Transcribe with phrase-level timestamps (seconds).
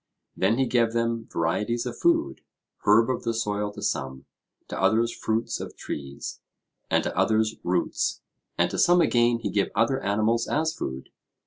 [0.35, 2.41] Then he gave them varieties of food,
[2.87, 4.25] herb of the soil to some,
[4.67, 6.39] to others fruits of trees,
[6.89, 8.19] and to others roots,
[8.57, 11.09] and to some again he gave other animals as food.